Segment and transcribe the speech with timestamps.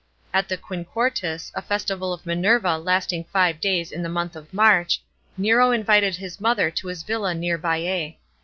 [0.33, 4.99] At the Quinquatrus, a festival of Minerva lasting five days in the month of March,
[5.37, 8.15] Nero incited his mother to his villa near Baias.